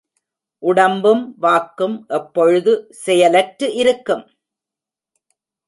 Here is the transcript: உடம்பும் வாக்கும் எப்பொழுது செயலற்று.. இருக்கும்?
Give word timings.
உடம்பும் 0.63 1.21
வாக்கும் 1.37 1.95
எப்பொழுது 2.09 2.73
செயலற்று.. 3.03 3.69
இருக்கும்? 3.75 4.25